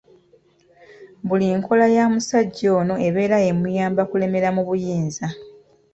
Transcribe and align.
Mbuli 1.23 1.47
nkola 1.57 1.85
ya 1.95 2.05
musajja 2.13 2.67
ono 2.79 2.95
ebeera 3.07 3.37
emuyamba 3.49 4.01
kulemera 4.09 4.49
mu 4.55 4.61
buyinza. 4.67 5.27